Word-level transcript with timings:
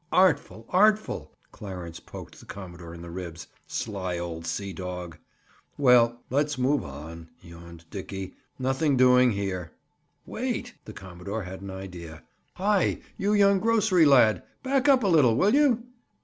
"Artful! 0.11 0.65
Artful!" 0.69 1.31
Clarence 1.51 1.99
poked 1.99 2.39
the 2.39 2.47
commodore 2.47 2.95
in 2.95 3.03
the 3.03 3.11
ribs. 3.11 3.45
"Sly 3.67 4.17
old 4.17 4.47
sea 4.47 4.73
dog!" 4.73 5.19
"Well, 5.77 6.21
let's 6.31 6.57
move 6.57 6.83
on," 6.83 7.29
yawned 7.43 7.85
Dickie. 7.91 8.33
"Nothing 8.57 8.97
doing 8.97 9.33
here." 9.33 9.73
"Wait!" 10.25 10.73
The 10.85 10.93
commodore 10.93 11.43
had 11.43 11.61
an 11.61 11.69
idea. 11.69 12.23
"Hi, 12.55 12.97
you 13.15 13.33
young 13.33 13.59
grocery 13.59 14.05
lad, 14.07 14.41
back 14.63 14.89
up 14.89 15.03
a 15.03 15.07
little, 15.07 15.35
will 15.35 15.53
you?" 15.53 15.83